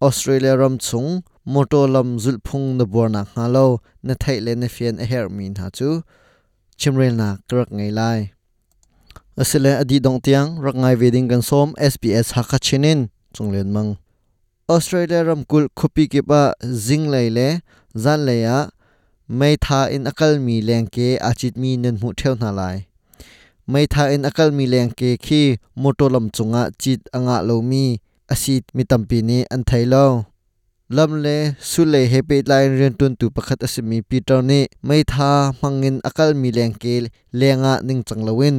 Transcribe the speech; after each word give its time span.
Australia 0.00 0.56
ram 0.56 0.78
chung 0.78 1.24
moto 1.44 1.86
lam 1.86 2.18
zul 2.18 2.38
phung 2.46 2.76
na 2.78 2.84
borna 2.84 3.22
ngalo 3.34 3.78
na 4.02 4.14
thai 4.22 4.38
le 4.38 4.54
na 4.54 4.68
fian 4.68 5.00
a 5.02 5.04
her 5.10 5.28
min 5.28 5.54
ha 5.58 5.66
chu 5.78 6.02
chimrel 6.78 7.14
na 7.20 7.28
krak 7.48 7.70
ngai 7.76 7.92
lai. 7.98 8.20
Asile 9.42 9.72
adi 9.82 9.98
dong 9.98 10.20
tiang 10.24 10.48
rak 10.64 10.76
ngai 10.82 10.94
wedding 11.00 11.28
kan 11.30 11.42
som 11.42 11.74
SBS 11.92 12.28
hakha 12.36 12.58
chinin 12.66 13.00
chunglen 13.34 13.68
mang. 13.74 13.90
Australia 14.68 15.24
ram 15.28 15.44
kul 15.50 15.68
khupi 15.78 16.04
ke 16.12 16.20
ba 16.26 16.54
zing 16.62 17.06
lai 17.14 17.28
le 17.36 17.48
zan 18.02 18.20
le 18.26 18.34
ya 18.46 18.58
mai 19.28 19.54
tha 19.64 19.80
in 19.94 20.04
akal 20.10 20.32
mi 20.46 20.56
leng 20.68 20.86
ke 20.94 21.08
achit 21.30 21.54
mi 21.56 21.76
nen 21.76 21.98
mu 22.00 22.12
theu 22.18 22.34
na 22.42 22.50
lai. 22.50 22.86
Mai 23.72 23.86
tha 23.92 24.04
in 24.14 24.22
akal 24.28 24.50
mi 24.58 24.64
leng 24.72 24.90
ke 24.98 25.10
khi 25.24 25.42
moto 25.82 26.06
lam 26.14 26.26
chunga 26.36 26.62
chit 26.82 27.00
anga 27.16 27.36
lo 27.48 27.56
mi 27.70 27.84
asit 28.32 28.64
mi 28.76 28.82
tampi 28.90 29.18
ni 29.28 29.38
an 29.54 29.62
thailo 29.68 30.06
lam 30.96 31.10
le 31.24 31.36
su 31.70 31.82
le 31.92 32.00
hepe 32.12 32.36
line 32.50 32.72
ren 32.80 32.94
tun 32.98 33.12
tu 33.20 33.26
pakhat 33.36 33.58
asimi 33.66 33.98
peter 34.08 34.40
ni 34.50 34.60
mai 34.88 35.02
tha 35.12 35.30
mangin 35.62 35.96
akal 36.08 36.30
mi 36.40 36.48
leng 36.58 36.74
ke 36.82 36.94
lenga 37.40 37.72
ning 37.86 38.00
changlawin 38.08 38.56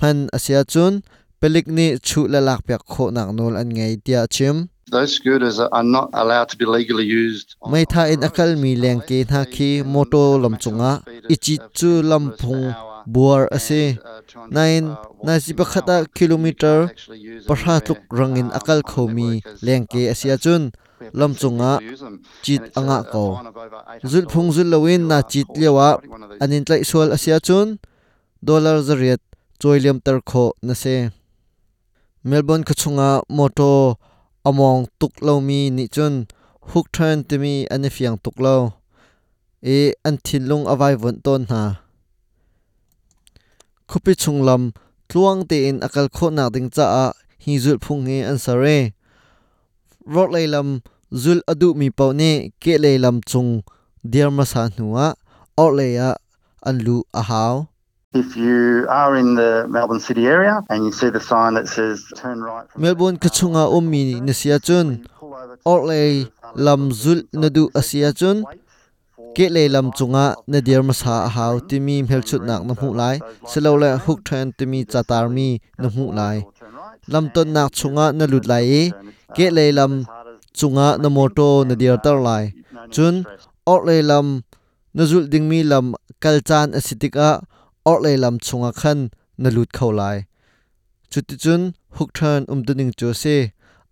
man 0.00 0.18
asia 0.36 0.60
chun 0.72 0.92
pelik 1.40 1.66
ni 1.76 1.86
chu 2.08 2.20
la 2.32 2.40
lak 2.48 2.60
pyak 2.66 2.82
kho 2.92 3.04
nak 3.16 3.28
nol 3.38 3.54
an 3.60 3.68
ngai 3.76 3.94
tia 4.04 4.22
chim 4.36 4.58
Those 4.90 5.12
scooters 5.16 5.58
are 5.60 5.84
not 5.96 6.08
allowed 6.20 6.48
to 6.48 6.56
be 6.60 6.64
legally 6.64 7.04
used. 7.04 7.48
mai 7.72 7.84
tha 7.92 8.02
in 8.12 8.20
akal 8.28 8.50
mi 8.62 8.72
leng 8.82 9.00
ke 9.08 9.18
na 9.30 9.40
khi 9.54 9.70
moto 9.94 10.22
lam 10.42 10.54
chunga 10.62 10.92
ichi 11.34 11.54
chu 11.78 11.90
lam 12.10 12.24
phung 12.40 12.66
buar 13.12 13.42
ase. 13.56 13.84
nain 14.54 14.84
na 15.24 15.32
si 15.40 15.52
pakhata 15.58 15.96
kilometer 16.16 16.76
parha 17.48 17.76
tluk 17.86 18.00
rangin 18.18 18.48
akal 18.58 18.80
khomi 18.90 19.30
leng 19.66 19.84
ke 19.90 20.02
asia 20.12 20.36
chun. 20.44 20.62
lam 21.18 21.32
chunga 21.40 21.72
chit 22.44 22.62
anga 22.78 22.98
ko 23.12 23.26
zul 24.10 24.26
phung 24.32 24.50
zul 24.56 24.68
lawin 24.72 25.02
na 25.10 25.18
chit 25.30 25.48
lewa 25.60 25.88
anin 26.42 26.64
tlai 26.66 26.82
sual 26.90 27.10
asia 27.16 27.38
chun. 27.48 27.68
Dollar 28.48 28.76
zariat 28.86 29.18
choiliam 29.60 29.98
tar 30.04 30.18
kho 30.30 30.44
na 30.66 30.74
se. 30.82 30.96
Melbourne 32.28 32.62
khachunga 32.68 33.10
moto 33.36 33.98
among 34.48 34.86
tuk 35.00 35.14
lo 35.26 35.34
mi 35.48 35.60
ni 35.76 35.84
chun. 35.94 36.14
Huk 36.70 36.86
than 36.94 37.24
te 37.28 37.34
mi 37.42 37.54
ani 37.74 37.88
fiang 37.96 38.18
tuk 38.22 38.36
lo 38.44 38.56
e 39.62 39.78
an 40.06 40.16
thin 40.24 40.44
lung 40.50 40.64
avai 40.72 40.94
von 41.02 41.16
ton 41.24 41.42
na 41.50 41.60
khupi 43.90 44.12
chunglam 44.22 44.62
tluang 45.08 45.40
te 45.48 45.56
in 45.68 45.80
akal 45.86 46.06
kho 46.16 46.26
na 46.36 46.44
ding 46.54 46.68
cha 46.74 46.84
a 47.04 47.06
hi 47.44 47.52
zul 47.64 47.78
phung 47.84 48.04
he 48.10 48.20
an 48.30 48.38
sare 48.44 48.92
rot 50.14 50.30
leilam 50.34 50.68
zul 51.22 51.40
adu 51.52 51.68
mi 51.80 51.88
pau 51.98 52.12
ne 52.20 52.30
ke 52.62 52.74
leilam 52.84 53.16
chung 53.30 53.50
dir 54.12 54.30
ma 54.36 54.44
sa 54.52 54.68
hnuwa 54.68 55.06
or 55.56 55.72
leya 55.78 56.08
an 56.68 56.76
lu 56.86 56.96
a 57.20 57.22
haw 57.30 57.54
If 58.14 58.36
you 58.36 58.86
are 58.88 59.16
in 59.16 59.34
the 59.34 59.66
Melbourne 59.68 60.00
city 60.00 60.24
area 60.26 60.64
and 60.70 60.84
you 60.86 60.92
see 60.92 61.10
the 61.10 61.20
sign 61.20 61.54
that 61.54 61.68
says 61.68 62.04
turn 62.16 62.40
right 62.40 62.64
from 62.70 62.82
melbourne 62.82 63.18
kachunga 63.24 63.64
ummi 63.68 64.20
na 64.20 64.32
sia 64.32 64.58
chun 64.58 65.04
or 65.64 65.80
lei 65.88 66.26
lam 66.56 66.88
zul 66.90 67.20
na 67.32 67.48
du 67.48 67.68
asia 67.80 68.12
chun 68.12 68.44
ke 69.38 69.46
le 69.54 69.64
lam 69.74 69.86
chunga 69.98 70.24
na 70.50 70.58
dir 70.66 70.80
ma 70.88 70.94
sa 71.00 71.14
a 71.26 71.30
haw 71.36 71.54
ti 71.68 71.76
mi 71.86 71.96
mhel 72.06 72.22
chut 72.28 72.42
nak 72.48 72.62
na 72.68 72.72
mu 72.80 72.88
lai 73.00 73.16
selo 73.50 73.72
le 73.82 73.90
huk 74.04 74.20
than 74.28 74.46
ti 74.58 74.64
mi 74.70 74.80
chatar 74.92 75.24
mi 75.36 75.48
na 75.82 75.88
mu 75.96 76.04
lai 76.18 76.36
lam 77.12 77.24
ton 77.34 77.48
nak 77.56 77.68
chunga 77.78 78.06
na 78.18 78.24
lut 78.32 78.44
lai 78.50 78.64
e 78.80 78.82
ke 79.36 79.46
le 79.56 79.64
lam 79.78 79.92
chunga 80.58 80.86
na 81.02 81.08
moto 81.16 81.48
na 81.68 81.74
dir 81.80 81.96
tar 82.04 82.18
lai 82.26 82.44
chun 82.94 83.14
or 83.72 83.80
le 83.88 83.96
lam 84.10 84.26
na 84.96 85.02
zul 85.10 85.24
ding 85.32 85.46
mi 85.50 85.60
lam 85.72 85.86
kalchan 86.22 86.68
asitika 86.78 87.30
or 87.90 87.98
le 88.04 88.12
lam 88.22 88.34
chunga 88.46 88.70
khan 88.80 88.98
na 89.42 89.48
lut 89.56 89.70
khau 89.76 89.90
lai 90.00 90.16
chuti 91.10 91.34
chun 91.42 91.62
huk 91.96 92.10
than 92.18 92.40
um 92.52 92.60
tu 92.66 92.72
ning 92.78 92.92
chu 92.98 93.08
se 93.22 93.36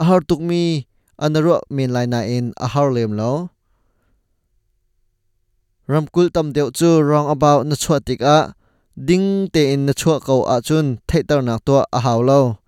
ahar 0.00 0.20
har 0.20 0.20
tuk 0.28 0.40
mi 0.48 0.62
anaro 1.24 1.56
min 1.76 1.90
lai 1.96 2.06
na 2.12 2.20
in 2.36 2.46
ahar 2.66 2.88
har 2.88 2.88
lem 2.96 3.12
lo 3.20 3.32
ramkul 5.88 6.32
tam 6.32 6.52
deuh 6.52 6.70
chu 6.72 7.00
wrong 7.02 7.28
about 7.30 7.66
na 7.66 7.74
chhuat 7.74 8.04
tik 8.06 8.22
a 8.22 8.54
ding 8.96 9.48
te 9.52 9.72
in 9.72 9.86
na 9.86 9.92
chhuat 9.92 10.20
ko 10.24 10.44
a 10.54 10.56
chun 10.62 10.86
theitar 11.08 11.40
nak 11.44 11.64
to 11.66 11.84
a 11.92 11.98
haw 12.00 12.20
lo. 12.20 12.58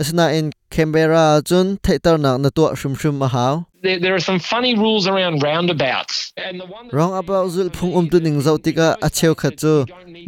Asna 0.00 0.34
in 0.38 0.52
canberra 0.70 1.40
chun 1.48 1.78
theitar 1.84 2.16
nak 2.20 2.36
na 2.42 2.48
to 2.56 2.62
shrim 2.78 2.94
shrim 3.00 3.24
a 3.24 3.28
haw 3.28 3.64
there, 3.86 3.98
there 4.00 4.14
are 4.14 4.26
some 4.30 4.38
funny 4.38 4.74
rules 4.74 5.06
around 5.06 5.42
roundabouts. 5.42 6.32
And 6.36 6.60
the 6.60 6.66
one 6.66 6.88
wrong 6.92 7.16
about 7.16 7.50
zul 7.54 7.70
phung 7.70 7.96
um 7.96 8.10
tu 8.10 8.18
ning 8.20 8.40
zau 8.46 8.56
tika 8.62 8.88
a 9.06 9.08
cheu 9.18 9.34
khat 9.40 9.54
chu 9.62 9.74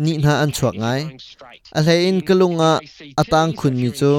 ni 0.05 0.17
na 0.25 0.43
an 0.43 0.51
chuak 0.57 0.75
ngai. 0.83 1.01
A 1.79 1.81
hlei 1.83 2.01
in 2.09 2.21
kalunga 2.29 2.73
atang 3.23 3.53
khun 3.59 3.75
mi 3.83 3.91
chu. 4.01 4.13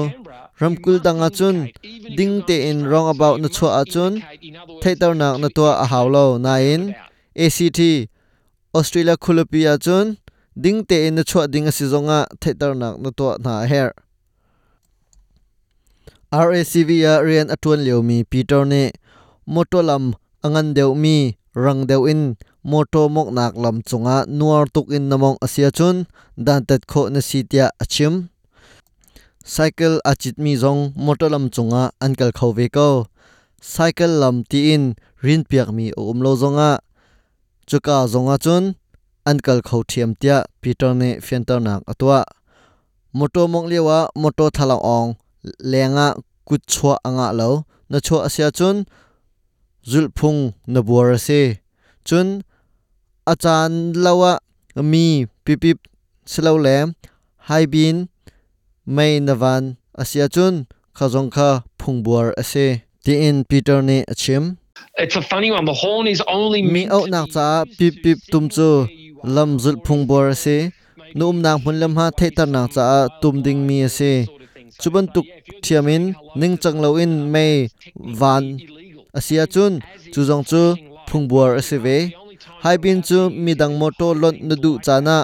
Ramkul 0.60 0.96
danga 1.06 1.28
chun 1.38 1.56
ding 2.18 2.42
te 2.48 2.56
in 2.70 2.86
wrong 2.86 3.08
about 3.14 3.40
na 3.40 3.48
chhuat 3.48 3.72
a 3.80 3.84
chun 3.92 4.12
theitar 4.82 5.12
nak 5.16 5.40
na 5.42 5.48
to 5.56 5.64
a 5.84 5.86
haw 5.92 6.04
lo. 6.14 6.26
Na 6.44 6.54
in 6.72 6.94
act 7.36 7.60
australia 8.74 9.16
khulupia 9.16 9.74
chun 9.82 10.16
ding 10.54 10.86
te 10.86 11.06
in 11.06 11.18
chua 11.26 11.50
ding 11.50 11.66
a 11.66 11.72
si 11.72 11.84
zonga 11.92 12.26
theitar 12.40 12.72
nak 12.78 12.94
na 13.02 13.10
to 13.10 13.34
na 13.42 13.66
her. 13.66 13.90
RACV 16.30 16.90
ya 17.02 17.18
rian 17.18 17.50
atun 17.50 17.82
leomi 17.82 18.22
Peter 18.22 18.62
ne 18.62 18.94
motolam 19.46 20.14
angan 20.46 20.74
deu 20.76 20.94
mi, 20.94 21.34
rang 21.54 21.86
deu 21.90 22.06
in 22.06 22.38
moto 22.62 23.08
mok 23.10 23.34
nak 23.34 23.58
lam 23.58 23.82
chunga 23.82 24.16
nuar 24.30 24.70
tuk 24.70 24.86
in 24.94 25.10
namong 25.10 25.38
asia 25.42 25.70
chun 25.74 26.06
dan 26.38 26.62
tet 26.68 26.86
kho 26.86 27.10
na 27.10 27.18
sitia 27.18 27.74
achim 27.82 28.30
cycle 29.42 29.98
achit 30.06 30.38
mi 30.38 30.54
zong 30.54 30.94
motolam 30.94 31.50
chunga 31.50 31.90
ankal 31.98 32.30
kho 32.30 32.54
ve 32.54 32.68
ko. 32.70 33.06
Cycle 33.60 34.24
lam 34.24 34.40
ti 34.48 34.72
in, 34.72 34.96
rin 35.20 35.44
piak 35.44 35.68
mi 35.68 35.92
um 35.92 36.22
lo 36.24 36.32
zonga 36.32 36.80
chuka 37.68 38.06
zonga 38.12 38.36
chun 38.44 38.64
ankal 39.28 39.60
kho 39.66 39.76
thiam 39.90 40.10
tia, 40.20 40.44
Peter 40.60 40.92
ne 40.94 41.20
fiantar 41.26 41.60
nak 41.66 41.80
atwa 41.90 42.24
moto 43.18 43.42
mok 43.52 43.66
lewa 43.70 43.98
moto 44.22 44.44
thalang 44.56 44.82
ong, 44.96 45.10
lenga 45.72 46.06
kut 46.46 46.62
chua 46.72 46.94
anga 47.04 47.28
lo. 47.40 47.50
Na 47.90 47.98
chua 47.98 48.24
asia 48.26 48.48
chun, 48.58 48.76
zulphung 49.90 50.54
na 50.72 50.80
buar 50.86 51.10
ase. 51.18 51.58
Chun, 52.06 52.28
achan 53.26 53.72
lawa 54.04 54.38
mi 54.90 55.26
pipip 55.44 55.78
silo 56.24 56.54
le. 56.64 56.76
Haibin 57.48 57.96
mai 58.86 59.18
navan 59.26 59.64
asia 60.02 60.26
chun, 60.34 60.54
khazong 60.96 61.30
kha 61.34 61.48
phung 61.78 61.98
buar 62.04 62.26
ase. 62.38 62.66
Ti 63.04 63.12
in 63.26 63.44
peter 63.50 63.82
ne 63.82 63.96
achim. 64.12 64.44
It's 64.98 65.16
a 65.16 65.22
funny 65.22 65.50
one. 65.50 65.64
The 65.64 65.72
horn 65.72 66.06
is 66.06 66.20
only 66.26 66.62
mi 66.62 66.86
to 66.86 67.06
nak 67.06 67.30
cha 67.30 67.64
pip 67.78 67.94
pip 68.02 68.18
tum 68.32 68.48
chu 68.48 68.86
lam 69.22 69.58
zul 69.62 69.76
phung 69.86 70.06
buar 70.08 70.30
ase 70.34 70.72
num 71.14 71.42
nang 71.42 71.58
hun 71.62 71.76
lam 71.80 71.92
ha 71.98 72.10
theitar 72.18 72.48
nak 72.54 72.74
cha 72.74 72.86
tum 73.22 73.42
ding 73.44 73.60
mi 73.68 73.76
ase 73.88 74.12
chuban 74.80 75.06
tuk 75.14 75.26
thiamin 75.62 76.04
ning 76.40 76.54
changlo 76.62 76.90
in 77.02 77.12
mei 77.32 77.68
van 78.20 78.44
asia 79.18 79.44
chun 79.54 79.72
chu 80.12 80.20
jong 80.28 80.44
chu 80.50 80.62
phungbuar 81.08 81.50
asive 81.60 81.96
hai 82.62 82.76
bin 82.82 82.98
chu 83.08 83.18
midang 83.44 83.74
moto 83.80 84.08
lon 84.22 84.36
nadu 84.48 84.70
chana 84.86 85.16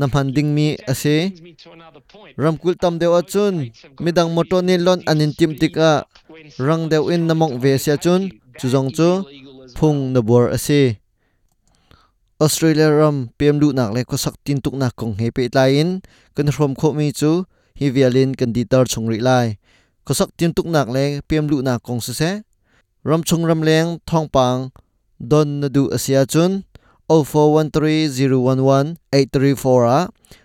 namhan 0.00 0.26
ding 0.34 0.50
mi 0.56 0.66
ase 0.92 1.16
ramkul 2.42 2.74
tam 2.82 2.94
deu 3.00 3.12
achun 3.20 3.54
midang 4.04 4.30
moto 4.36 4.58
ni 4.66 4.74
lon 4.86 5.00
anin 5.10 5.32
tim 5.38 5.52
tika 5.60 5.92
rang 6.66 6.82
deu 6.92 7.04
in 7.14 7.22
namong 7.28 7.54
ve 7.62 7.72
sia 7.82 7.96
chun 8.04 8.22
chu 8.58 8.66
jong 8.72 8.90
chu, 8.96 9.08
phung 9.76 10.12
na 10.12 10.20
bor 10.20 10.48
ase. 10.56 10.96
Australia 12.40 12.88
ram 12.88 13.28
PM 13.38 13.60
lu 13.60 13.68
nak 13.76 13.92
le 13.94 14.00
ko 14.04 14.16
sak 14.16 14.34
tin 14.44 14.60
tuk 14.64 14.74
nak 14.80 14.96
kong 14.96 15.14
he 15.20 15.28
pe 15.30 15.48
lain 15.52 16.00
kan 16.34 16.48
rom 16.56 16.72
kho 16.80 16.88
mi 16.98 17.12
chu, 17.12 17.44
hi 17.78 17.86
vialin 17.94 18.30
kan 18.38 18.50
di 18.56 18.62
tar 18.64 18.84
chung 18.92 19.06
ri 19.10 19.18
lai. 19.28 19.46
Ko 20.06 20.12
sak 20.18 20.30
tin 20.38 20.52
tuk 20.56 20.66
nak 20.74 20.88
le 20.94 21.04
PM 21.28 21.46
lu 21.50 21.56
nak 21.62 21.82
kong 21.86 22.00
se 22.00 22.12
se. 22.20 22.30
Ram 23.08 23.22
chung 23.28 23.44
ram 23.48 23.60
leng, 23.68 23.88
thong 24.08 24.28
pang, 24.34 24.60
don 25.30 25.48
na 25.60 25.68
du 25.68 25.82
asia 25.96 26.22
chun. 26.32 26.52
0413011834 27.10 29.98
a. 29.98 30.00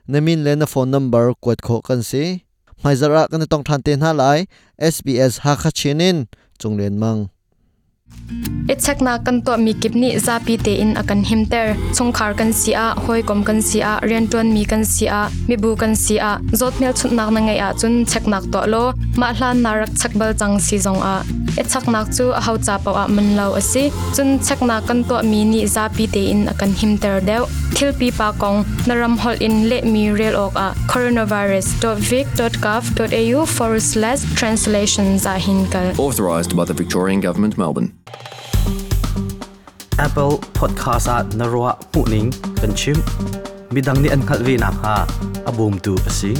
Namin 0.08 0.44
le 0.46 0.56
na 0.56 0.66
phone 0.66 0.90
number 0.90 1.34
kwat 1.42 1.62
kho 1.62 1.82
kan 1.86 2.02
si 2.02 2.46
mai 2.84 2.96
zara 2.96 3.28
kan 3.30 3.46
tong 3.50 3.64
than 3.68 3.82
te 3.86 3.96
na 3.96 4.12
lai 4.14 4.46
SBS 4.78 5.40
ha 5.44 5.56
kha 5.62 5.70
chinin 5.70 6.26
chung 6.60 6.78
len 6.78 7.00
mang. 7.02 7.30
Ichakna 8.66 9.22
kan 9.26 9.42
to 9.46 9.54
mi 9.58 9.74
kipni 9.82 10.18
zapi 10.18 10.58
te 10.58 10.74
in 10.84 10.98
akan 10.98 11.22
himter 11.30 11.78
chungkhar 11.94 12.34
kan 12.34 12.50
sia 12.50 12.98
hoi 13.06 13.22
kom 13.22 13.44
kan 13.46 13.62
sia 13.62 14.00
rentuan 14.02 14.50
mi 14.54 14.66
kan 14.66 14.82
sia 14.94 15.30
mi 15.48 15.56
bu 15.56 15.76
kan 15.82 15.94
sia 15.96 16.42
zotmel 16.60 16.94
chutnak 17.00 17.30
na 17.30 17.40
ngai 17.46 17.60
a 17.68 17.70
chun 17.80 17.94
cheknak 18.12 18.44
to 18.54 18.62
lo 18.74 18.84
ma 19.20 19.28
hlan 19.38 19.62
narak 19.62 19.92
chakbal 20.00 20.32
chang 20.40 20.56
si 20.66 20.78
zong 20.86 21.02
a 21.14 21.16
ichaknak 21.62 22.08
chu 22.18 22.26
a 22.40 22.42
hau 22.48 22.56
cha 22.58 22.76
paw 22.84 22.96
a 23.04 23.06
man 23.16 23.30
lo 23.40 23.46
asi 23.60 23.84
chun 24.16 24.30
chekna 24.48 24.78
kan 24.88 25.00
to 25.10 25.16
mi 25.32 25.40
ni 25.52 25.62
zapi 25.76 26.06
te 26.16 26.22
in 26.34 26.42
akan 26.54 26.72
himter 26.82 27.16
deu 27.30 27.44
thil 27.76 27.92
pi 28.00 28.08
pa 28.20 28.28
kong 28.42 28.58
naram 28.88 29.14
hol 29.24 29.36
in 29.48 29.56
le 29.70 29.78
mi 29.94 30.04
rel 30.20 30.36
ok 30.46 30.54
a 30.66 30.68
coronavirus.vic.gov.au 30.94 33.40
forward 33.56 33.84
slash 33.94 34.22
translation 34.40 35.08
za 35.20 35.34
hinkal 35.48 35.88
Authorised 36.00 36.56
by 36.56 36.66
the 36.66 36.74
Victorian 36.74 37.22
Government, 37.22 37.58
Melbourne. 37.58 37.92
Apple 39.98 40.38
Podcast 40.60 41.08
at 41.08 41.36
na 41.40 41.46
ruwa 41.48 41.80
puning 41.96 42.28
kan 42.60 42.76
chim 42.76 43.00
midang 43.72 44.00
ni 44.04 44.10
an 44.16 44.22
khalvi 44.28 44.60
na 44.60 44.68
ha 44.84 44.96
abum 45.48 45.80
tu 45.80 45.96
asi 46.10 46.32